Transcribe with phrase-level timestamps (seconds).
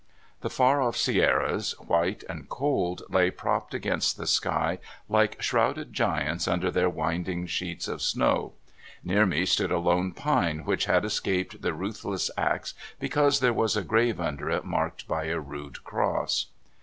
[0.39, 6.47] The far off Sierras, white and cold, lay propped against the sky like shrouded giants
[6.47, 8.53] under their winding sheets of snow.
[9.03, 13.77] Near me stood a lone pine which had escaped the ruthless ax because there was
[13.77, 16.47] a grave under it marked by a rude cross.